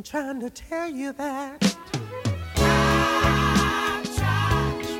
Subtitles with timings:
[0.00, 1.62] I'm trying to tell you that.
[4.02, 4.96] It's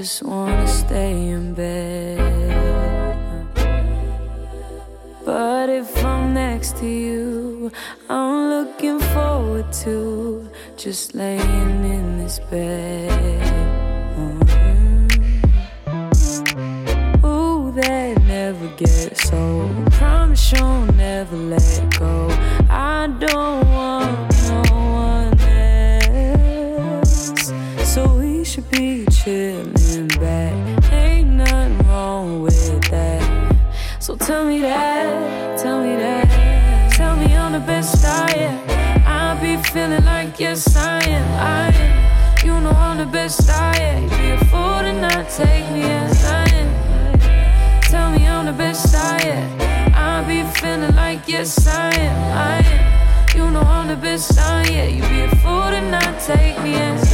[0.00, 2.18] just wanna stay in bed.
[5.26, 7.72] But if I'm next to you,
[8.08, 13.10] I'm looking forward to just laying in this bed.
[14.16, 15.06] Mm-hmm.
[17.26, 19.90] Ooh, that never gets old.
[19.94, 21.57] Promise you'll never let
[51.48, 53.34] yes I am.
[53.34, 54.94] You know I'm the best I am.
[54.96, 57.07] You be a fool to not take me as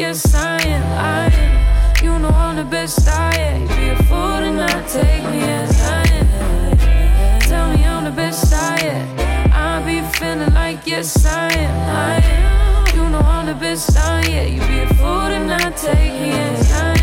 [0.00, 2.04] yes I am, I am.
[2.04, 3.66] You know I'm the best I am.
[3.68, 7.40] Be a fool to not take me as I am.
[7.40, 9.06] Tell me I'm the best I am.
[9.52, 11.74] I be feeling like yes I am,
[12.08, 12.96] I am.
[12.96, 14.48] You know I'm the best I am.
[14.54, 16.99] You be a fool to not take me as I am.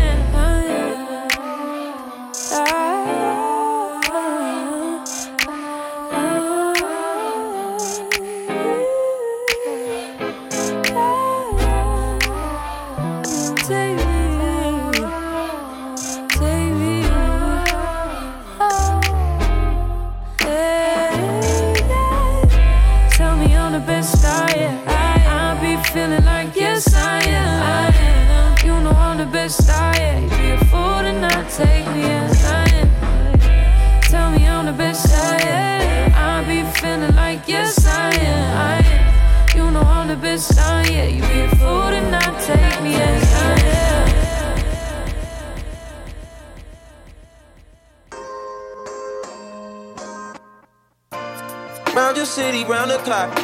[52.38, 53.36] City round the clock.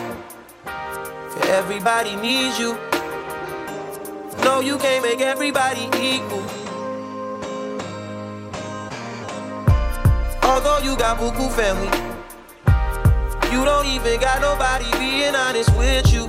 [1.49, 2.75] Everybody needs you.
[4.45, 6.47] No, you can't make everybody equal.
[10.49, 11.91] Although you got buku family,
[13.53, 16.29] you don't even got nobody being honest with you.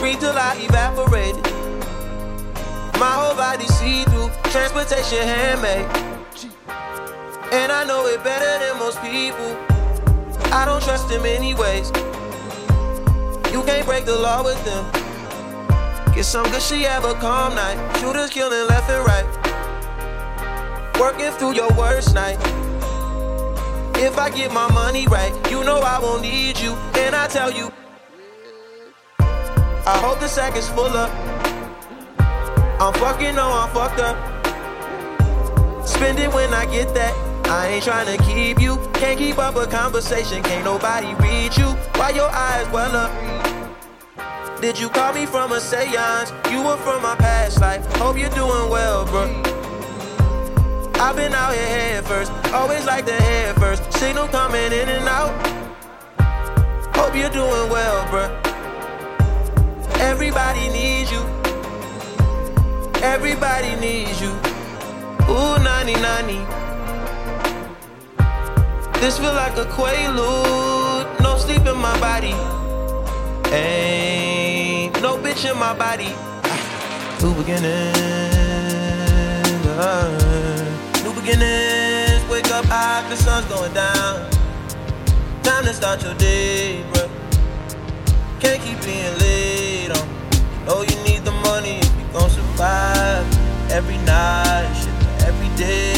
[0.00, 1.44] Breathe till I evaporated.
[2.98, 5.84] My whole body see through, transportation handmade.
[7.52, 9.75] And I know it better than most people.
[10.52, 11.90] I don't trust him anyways.
[13.52, 14.84] You can't break the law with them.
[16.14, 17.76] Get some good shit, have a calm night.
[17.98, 19.26] Shooters killing left and right.
[20.98, 22.38] Working through your worst night.
[23.98, 26.72] If I get my money right, you know I won't need you.
[26.94, 27.70] And I tell you,
[29.18, 31.10] I hope the sack is full up.
[32.80, 34.16] I'm fucking, no, I'm fucked up.
[35.86, 37.14] Spend it when I get that.
[37.48, 38.76] I ain't trying to keep you.
[38.94, 40.42] Can't keep up a conversation.
[40.42, 41.66] Can't nobody read you.
[41.94, 44.60] Why your eyes well up?
[44.60, 46.32] Did you call me from a seance?
[46.50, 47.86] You were from my past life.
[47.96, 49.24] Hope you're doing well, bro.
[50.94, 52.32] I've been out here head first.
[52.52, 53.92] Always like the head first.
[53.92, 55.30] Signal coming in and out.
[56.96, 58.24] Hope you're doing well, bro.
[60.00, 61.20] Everybody needs you.
[63.02, 64.30] Everybody needs you.
[65.28, 66.65] Ooh, 90 90.
[69.00, 71.20] This feel like a quaalude.
[71.20, 72.34] No sleep in my body.
[73.54, 76.12] Ain't no bitch in my body.
[77.22, 77.96] New beginnings.
[79.78, 80.08] Uh,
[81.04, 82.24] new beginnings.
[82.30, 84.28] Wake up high, the sun's going down.
[85.42, 87.08] Time to start your day, bro.
[88.40, 90.08] Can't keep being late on.
[90.68, 93.26] Oh, you need the money if you gon' survive.
[93.70, 95.95] Every night, shit, every day.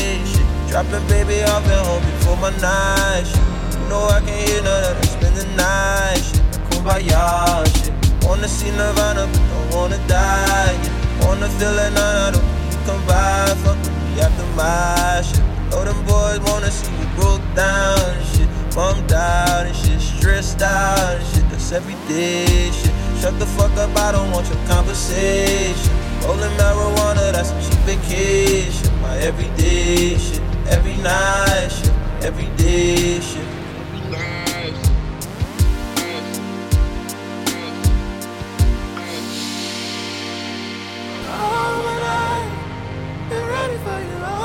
[0.69, 3.41] Dropping baby off at home before my night shit.
[3.81, 6.45] You know I can't hear none of them spend the night shit.
[6.69, 7.93] Kumbaya shit.
[8.23, 10.77] Wanna see Nirvana, but don't wanna die.
[10.77, 11.27] Yeah.
[11.27, 12.45] Wanna feel it, nah, I don't
[12.85, 13.49] come by.
[13.65, 15.41] Fuck with me after my shit.
[15.73, 18.49] Oh, them boys wanna see you broke down and shit.
[18.77, 19.99] Bummed out and shit.
[19.99, 21.49] Stressed out and shit.
[21.49, 22.93] That's everyday shit.
[23.23, 25.97] Shut the fuck up, I don't want your conversation.
[26.29, 29.01] Rolling marijuana, that's a cheap vacation.
[29.01, 33.47] My everyday shit Every night shit, every day shit.
[41.31, 44.38] Oh, but I am ready for you.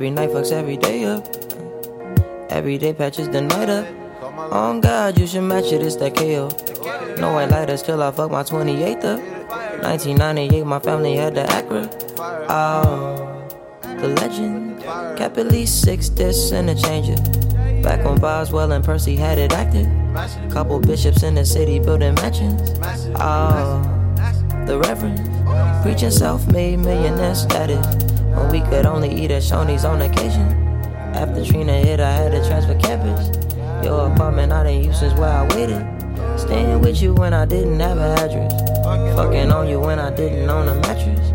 [0.00, 1.28] Every night fucks every day up.
[2.48, 3.86] Every day patches the night up.
[4.50, 6.48] On God, you should match it, it's that KO.
[7.20, 9.20] No white lighters till I fuck my 28th up.
[9.82, 11.86] 1998, my family had the Acura.
[12.48, 13.46] Oh,
[14.00, 14.80] the legend.
[15.18, 17.20] Kept at least six discs and a changer.
[17.82, 19.86] Back when Boswell and Percy had it active.
[20.50, 22.70] Couple bishops in the city building mansions.
[23.16, 23.82] Oh,
[24.64, 25.20] the Reverend.
[25.82, 27.99] Preaching self made millionaire status.
[28.50, 30.42] We could only eat at Shoney's on occasion.
[31.14, 33.30] After Trina hit, I had to transfer campus.
[33.84, 35.86] Your apartment I didn't use since where I waited.
[36.36, 38.52] Staying with you when I didn't have an address.
[39.14, 41.30] Fucking on you when I didn't own a mattress.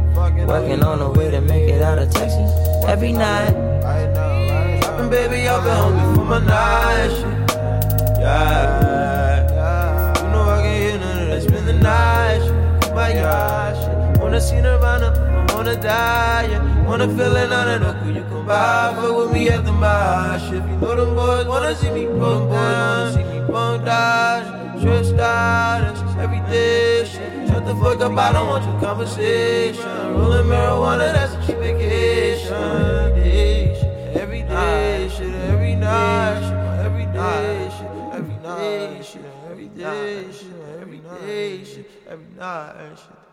[0.48, 2.52] Working on a way to make it out of Texas.
[2.86, 3.54] Every night.
[4.82, 7.50] Dropping baby up at home for my night shit.
[8.20, 9.46] Yeah.
[10.18, 11.42] You know I can hear none of that.
[11.44, 12.94] Spend the night shit.
[12.94, 14.22] My shit.
[14.22, 15.14] Wanna see Nirvana,
[15.66, 16.48] wanna die.
[16.52, 16.88] Yeah.
[16.88, 18.94] Wanna feel it on the cool you come by.
[18.96, 20.52] Fuck with me at the mosh.
[20.52, 23.14] If you know them boys wanna see me bunk down.
[23.14, 24.80] See me bunk down.
[24.80, 26.20] Stressed out.
[26.20, 27.48] Every day shit.
[27.48, 29.90] Shut the fuck up, I don't want your conversation.
[30.14, 33.16] Rolling marijuana, that's a cheap vacation.
[33.16, 34.22] Day shit.
[34.22, 35.34] Every day shit.
[35.52, 36.86] Every night shit.
[36.86, 37.92] Every day shit.
[38.14, 39.26] Every night shit.
[39.50, 40.52] Every day shit.
[40.82, 41.90] Every day shit.
[42.08, 43.25] Every night shit.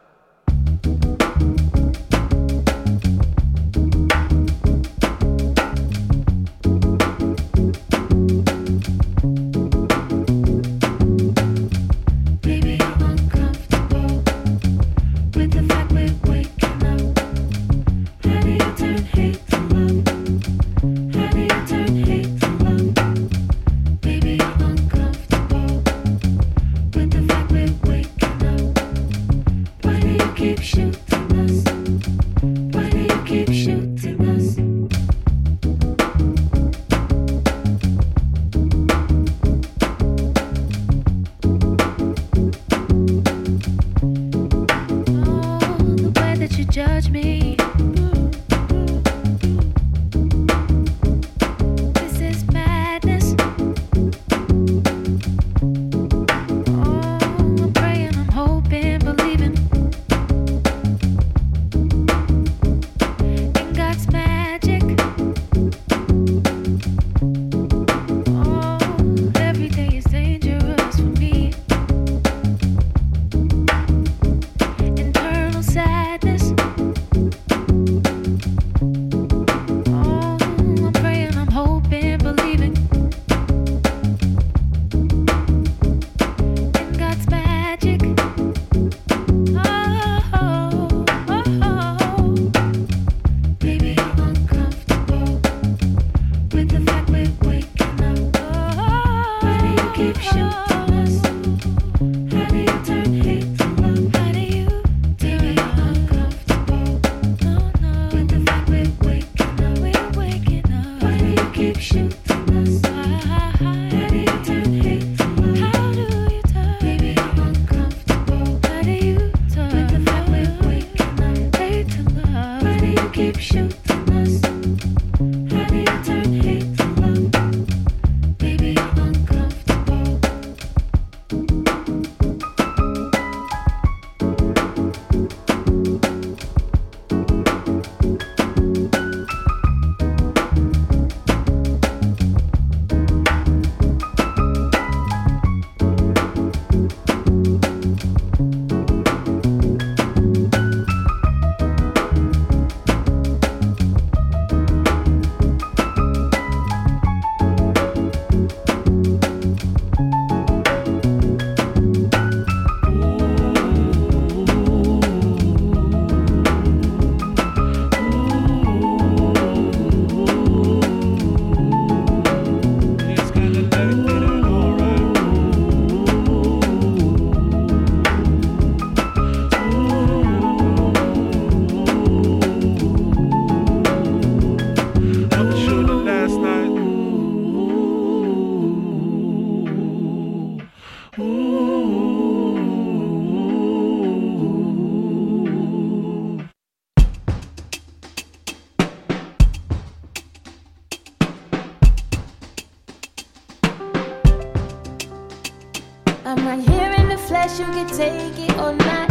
[206.32, 209.10] I'm not here in the flesh, you can take it or not.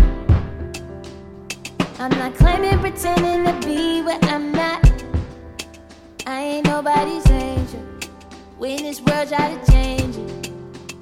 [1.99, 4.83] I'm not claiming, pretending to be where I'm not.
[6.25, 7.79] I ain't nobody's angel.
[8.57, 10.49] When this world try to change it,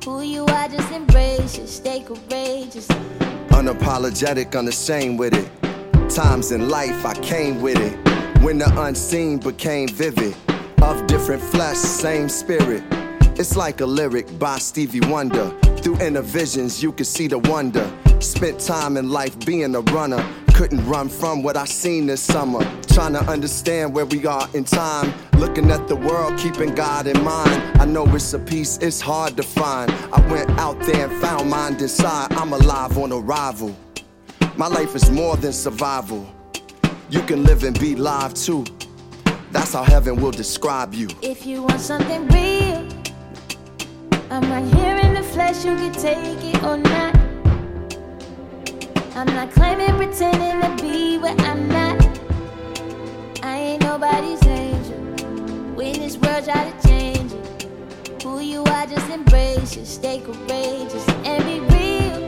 [0.04, 1.70] who you are, just embrace it.
[1.70, 2.88] Stay courageous.
[3.56, 5.50] Unapologetic, unashamed with it.
[6.10, 8.42] Times in life I came with it.
[8.44, 10.36] When the unseen became vivid.
[10.82, 12.84] Of different flesh, same spirit.
[13.40, 15.56] It's like a lyric by Stevie Wonder.
[15.82, 17.90] Through inner visions, you can see the wonder.
[18.20, 20.24] Spent time in life being a runner.
[20.54, 22.60] Couldn't run from what I seen this summer.
[22.90, 25.14] Trying to understand where we are in time.
[25.38, 27.82] Looking at the world, keeping God in mind.
[27.82, 29.90] I know it's a piece, it's hard to find.
[30.12, 32.34] I went out there and found mine inside.
[32.34, 33.74] I'm alive on arrival.
[34.58, 36.28] My life is more than survival.
[37.10, 38.66] You can live and be live too.
[39.52, 41.08] That's how heaven will describe you.
[41.22, 42.69] If you want something real,
[44.32, 45.66] I'm right here in the flesh.
[45.66, 47.16] You can take it or not.
[49.16, 51.98] I'm not claiming, pretending to be what I'm not.
[53.44, 54.98] I ain't nobody's angel.
[55.74, 59.88] When this world try to change it, who you are, just embrace it.
[59.88, 62.20] Stay courageous and be real.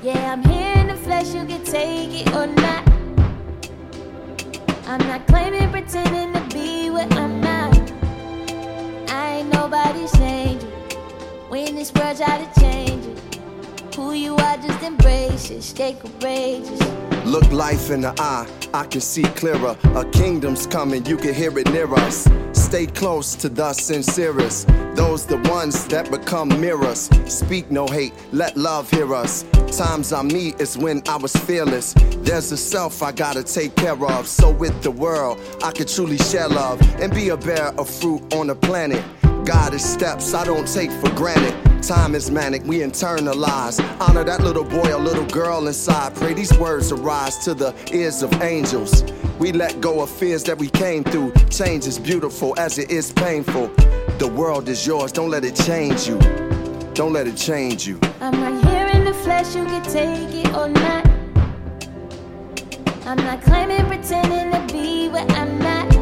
[0.00, 1.34] Yeah, I'm here in the flesh.
[1.34, 2.88] You can take it or not.
[4.86, 7.41] I'm not claiming, pretending to be what I'm not.
[9.52, 10.68] Nobody's angel.
[11.48, 15.62] When this world try to change it, who you are, just embrace it.
[15.62, 16.80] Stay courageous.
[17.24, 19.76] Look life in the eye, I can see clearer.
[19.94, 22.28] A kingdom's coming, you can hear it near us.
[22.52, 24.66] Stay close to the sincerest.
[24.94, 27.08] Those the ones that become mirrors.
[27.26, 29.44] Speak no hate, let love hear us.
[29.76, 31.94] Times I meet is when I was fearless.
[32.18, 34.26] There's a self I gotta take care of.
[34.26, 38.34] So with the world, I can truly share love and be a bearer of fruit
[38.34, 39.02] on the planet.
[39.44, 41.82] God is steps I don't take for granted.
[41.82, 43.80] Time is manic, we internalize.
[44.00, 46.14] Honor that little boy or little girl inside.
[46.14, 49.02] Pray these words arise to the ears of angels.
[49.40, 51.32] We let go of fears that we came through.
[51.50, 53.66] Change is beautiful as it is painful.
[54.18, 56.18] The world is yours, don't let it change you.
[56.94, 57.98] Don't let it change you.
[58.20, 61.04] I'm right here in the flesh, you can take it or not.
[63.06, 65.92] I'm not claiming, pretending to be what I'm not.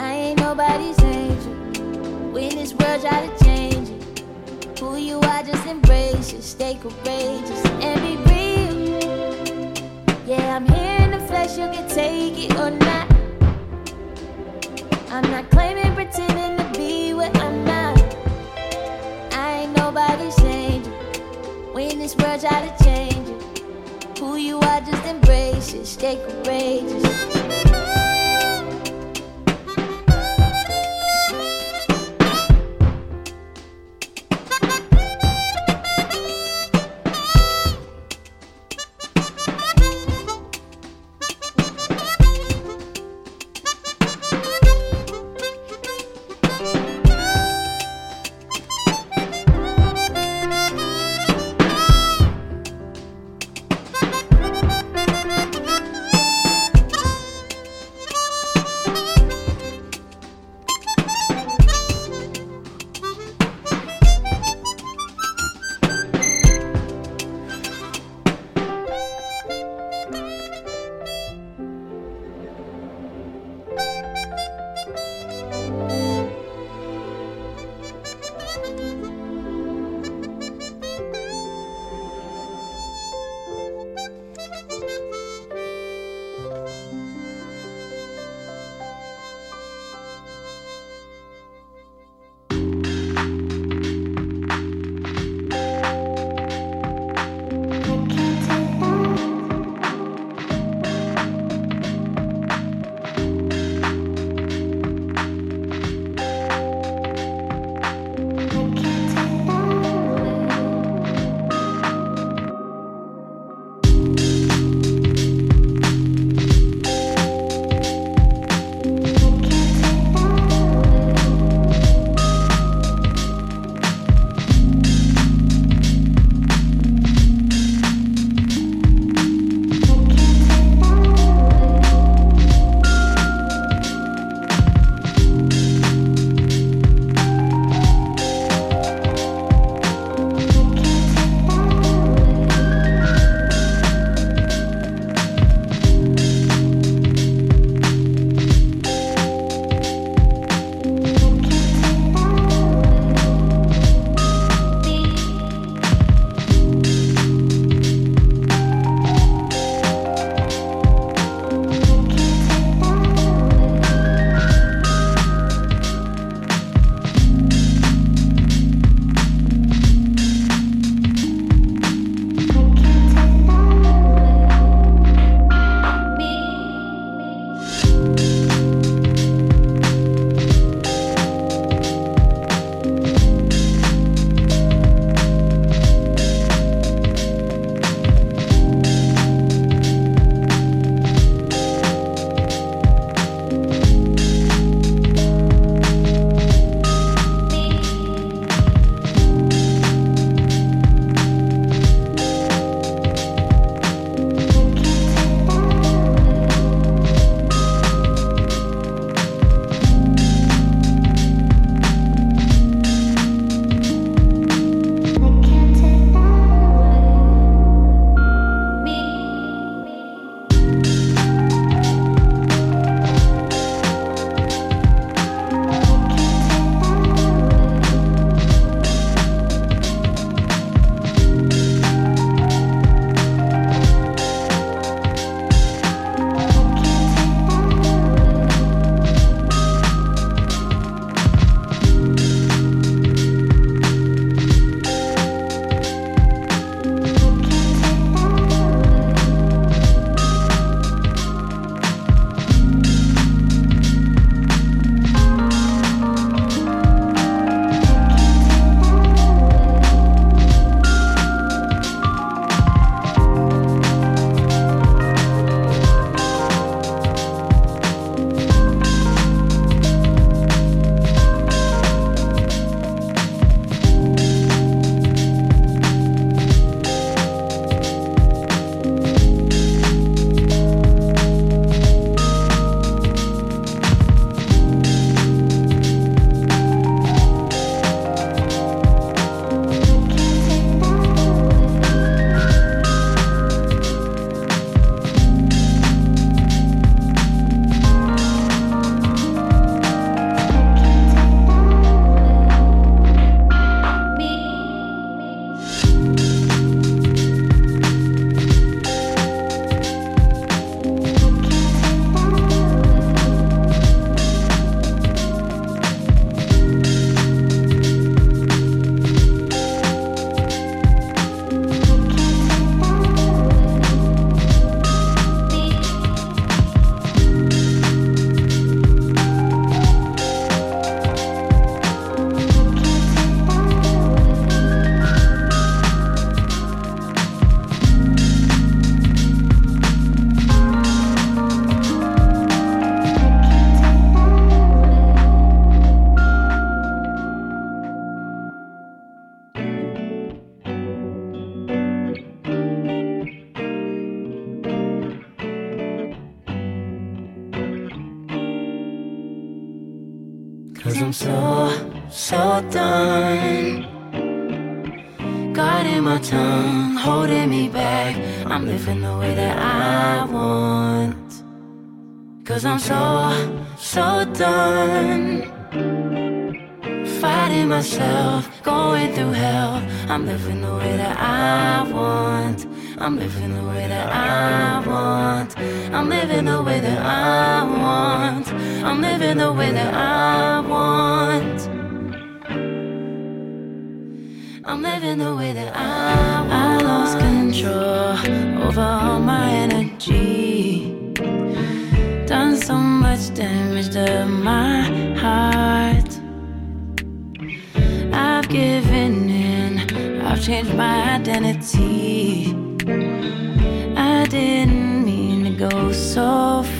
[0.00, 1.27] I ain't nobody's.
[2.38, 6.42] When this world try to change it, who you are, just embrace it.
[6.42, 8.78] Stay courageous and be real.
[10.24, 13.10] Yeah, I'm here in the flesh, you can take it or not.
[15.10, 17.98] I'm not claiming, pretending to be what I'm not.
[19.32, 20.92] I ain't nobody's angel.
[21.72, 25.86] When this world try to change it, who you are, just embrace it.
[25.86, 27.67] Stay courageous.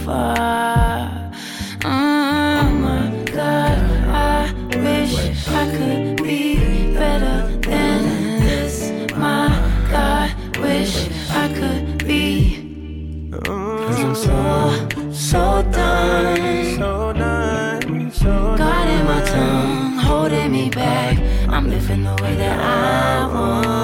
[0.08, 1.32] Far.
[1.84, 3.04] Oh my
[3.36, 4.52] god, I
[4.86, 5.14] wish
[5.60, 6.40] I could be
[6.94, 7.38] better
[7.70, 8.00] than
[8.44, 8.74] this.
[9.24, 9.48] My
[9.92, 10.28] god,
[10.64, 10.94] wish
[11.42, 12.24] I could be.
[13.32, 14.38] Cause I'm so,
[15.12, 15.42] so
[15.78, 16.78] done.
[16.78, 21.14] So done, so Guarding my tongue, holding me back.
[21.54, 23.77] I'm living the way that I want.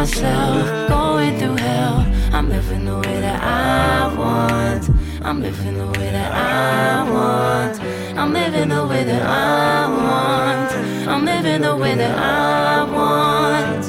[0.00, 1.98] Myself, going through hell.
[2.32, 4.88] I'm living the way that I want.
[5.20, 7.78] I'm living the way that I want.
[8.18, 10.72] I'm living the way that I want.
[11.06, 13.84] I'm living the way that I want.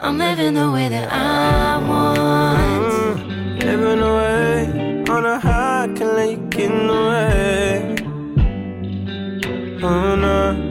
[0.00, 2.92] I'm living the way that I want.
[2.94, 7.96] Mm, living away on a high, get in the way.
[9.82, 10.61] Oh no.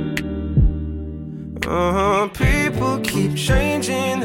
[3.48, 4.21] Changing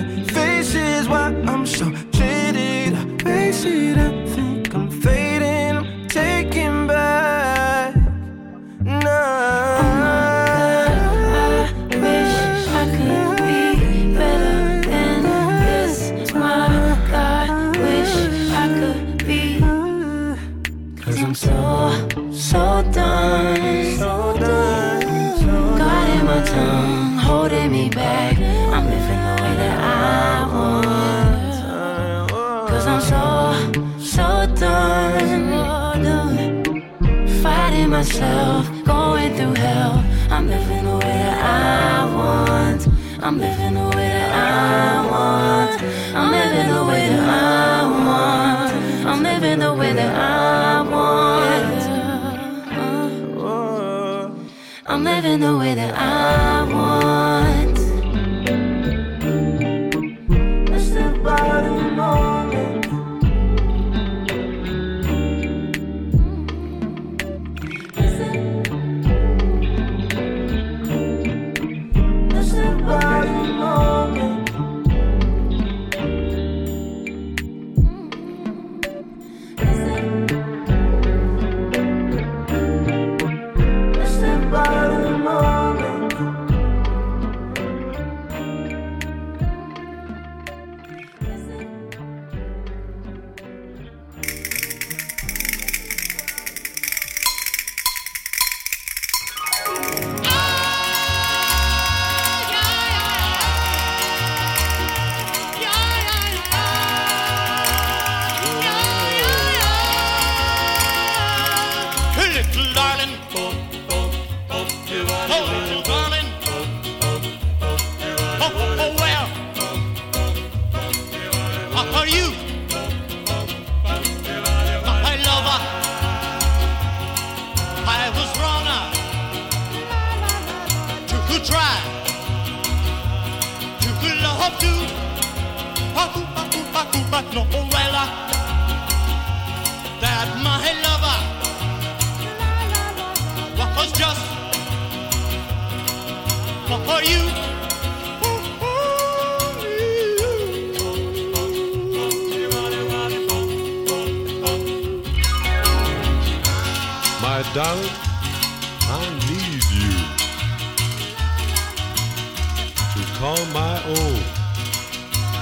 [38.20, 40.02] myself, going through hell.
[40.30, 42.88] I'm living the way that I want.
[43.22, 45.82] I'm living the way that I want.
[46.14, 48.72] I'm living the way that I want.
[49.06, 51.16] I'm living the way that I want.
[54.88, 56.45] I'm living the way that I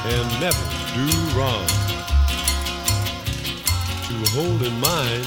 [0.07, 1.67] and never do wrong.
[4.07, 5.25] To hold in mind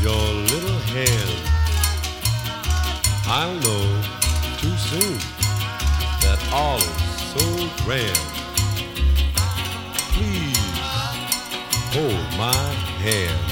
[0.00, 1.32] your little hand,
[3.26, 3.84] I'll know
[4.58, 5.18] too soon
[6.22, 6.86] that all is
[7.34, 8.16] so grand.
[10.14, 10.56] Please
[11.92, 12.56] hold my
[13.04, 13.51] hand.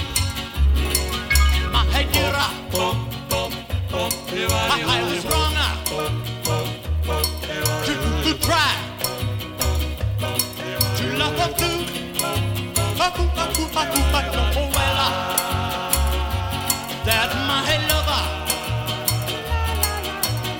[13.73, 14.99] Oh, well,
[17.05, 18.25] that my lover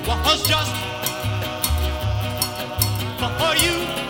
[0.07, 0.71] was just
[3.19, 4.00] for you.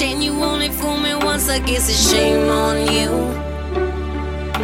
[0.00, 3.10] Shame you only fool me once, I guess it's shame on you.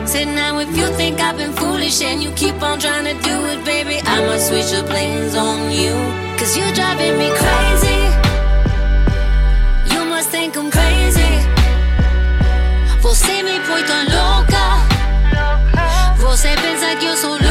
[0.07, 3.37] Said now if you think I've been foolish and you keep on trying to do
[3.53, 5.93] it, baby, I might switch the planes on you.
[6.39, 8.01] Cause you're driving me crazy.
[9.93, 11.35] You must think I'm crazy.
[13.03, 14.65] Você me põe tão louca.
[16.17, 17.46] Você pensa que eu sou louca.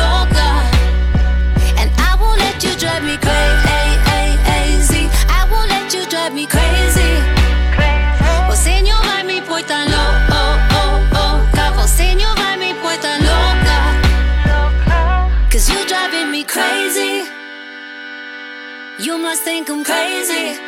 [19.16, 20.60] You must think I'm crazy.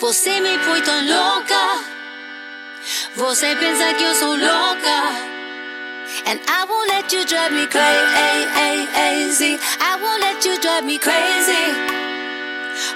[0.00, 1.80] Você me põe tão louca.
[3.16, 4.96] Você pensa que eu sou louca.
[6.26, 9.58] And I won't let you drive me crazy.
[9.80, 11.72] I won't let you drive me crazy.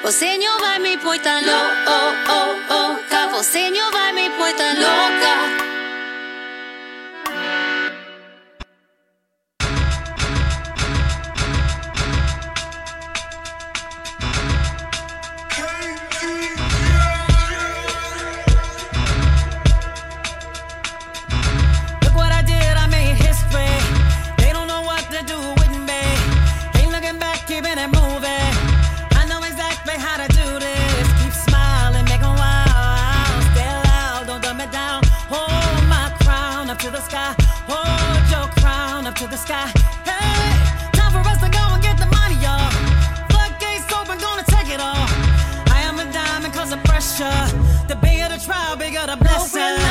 [0.03, 3.29] Você não vai me pôr tão louca.
[3.33, 5.84] Você não vai me pôr tão louca.
[36.85, 37.35] to the sky.
[37.67, 39.69] Hold your crown up to the sky.
[40.05, 42.71] Hey, time for us to go and get the money, y'all.
[43.33, 45.07] Floodgates open, gonna take it all.
[45.73, 47.41] I am a diamond cause of pressure.
[47.89, 49.84] The bigger the trial, bigger the blessing.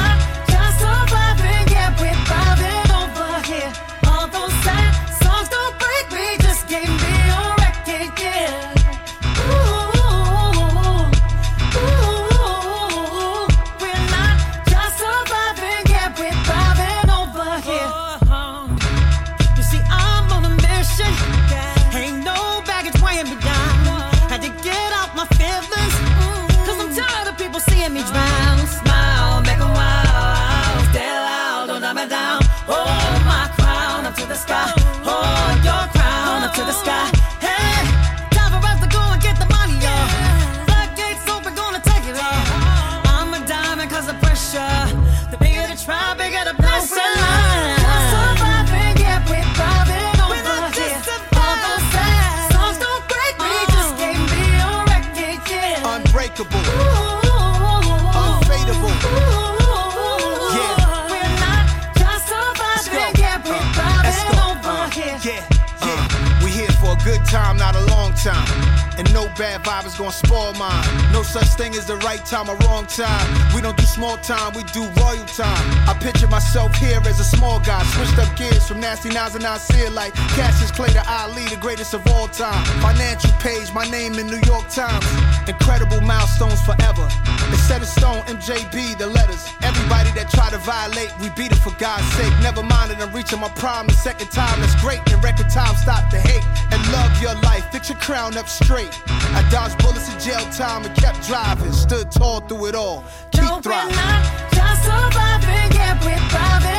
[78.84, 82.27] nasty nines and I see it like Cassius Clay to Ali, the greatest of all
[82.27, 82.65] time.
[82.84, 85.07] Financial page, my name in New York Times.
[85.47, 87.07] Incredible milestones forever.
[87.49, 89.47] The set of stone, MJB, the letters.
[89.63, 92.34] Everybody that try to violate, we beat it for God's sake.
[92.43, 94.59] Never mind that I'm reaching my prime the second time.
[94.59, 94.99] That's great.
[95.07, 96.43] In record time, stop the hate
[96.75, 97.63] and love your life.
[97.71, 98.91] Fix your crown up straight.
[99.31, 101.71] I dodged bullets in jail time and kept driving.
[101.71, 103.05] Stood tall through it all.
[103.31, 103.95] Keep no, thriving.
[103.95, 106.72] We're not just surviving, yeah, we're thriving.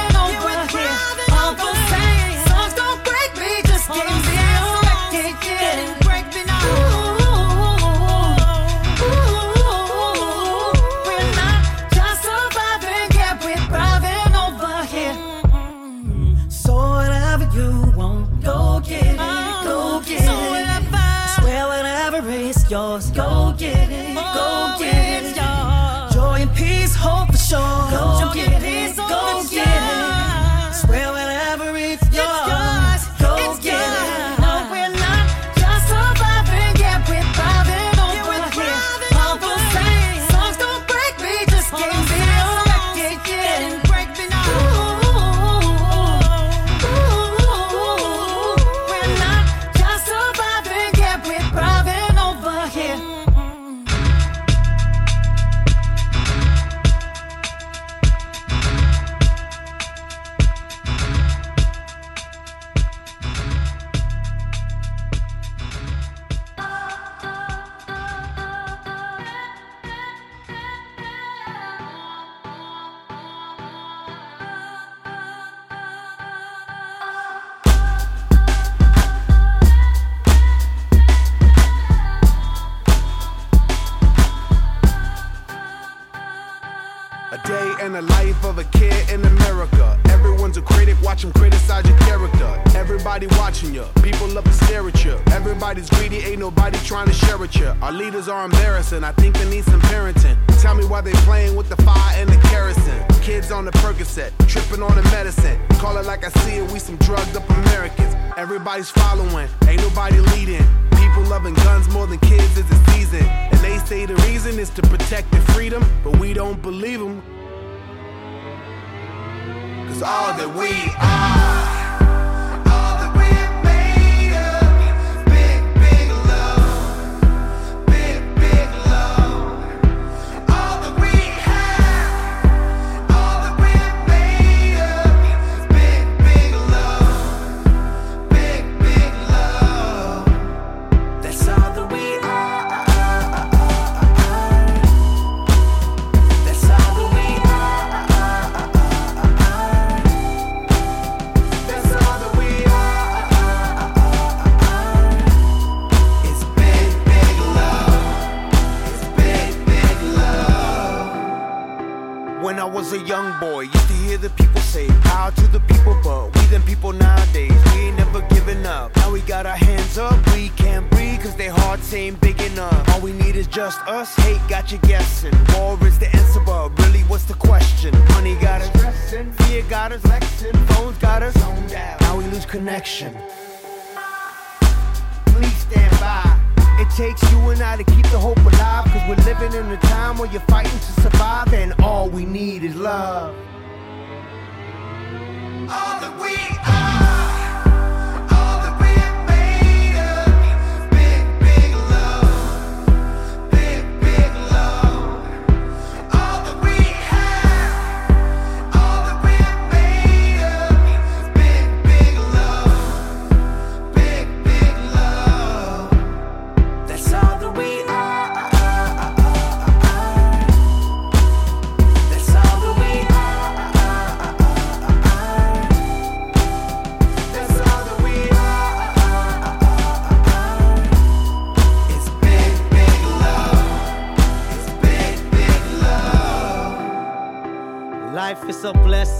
[22.94, 23.10] yours.
[23.10, 26.14] Go get it, go get it.
[26.14, 27.58] Joy and peace, hope for sure.
[27.90, 30.03] Go, get, get it, peace, go get it.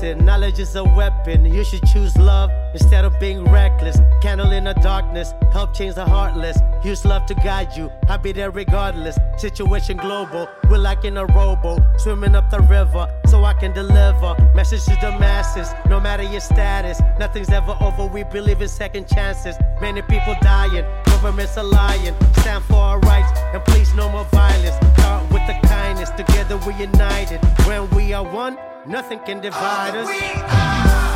[0.02, 1.44] Is knowledge is a weapon.
[1.44, 3.98] You should choose love instead of being reckless.
[4.20, 6.58] Candle in the darkness, help change the heartless.
[6.82, 9.16] Use love to guide you, I'll be there regardless.
[9.36, 14.36] Situation global, we're like in a rowboat, swimming up the river so I can deliver.
[14.54, 17.00] Message to the masses, no matter your status.
[17.18, 19.56] Nothing's ever over, we believe in second chances.
[19.80, 22.14] Many people dying, governments are lying.
[22.38, 24.76] Stand for our rights and please no more violence.
[24.94, 27.40] Start with the kindness, together we're united.
[27.66, 31.13] When we are one, nothing can divide us.